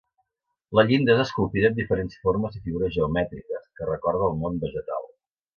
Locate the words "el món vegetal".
4.31-5.11